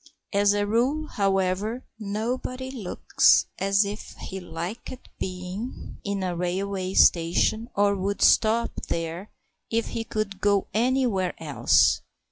[0.33, 7.69] As a rule, however, nobody looks as if he liked being in a railway station
[7.75, 9.29] or would stop there
[9.69, 12.01] if he could go anywhere else.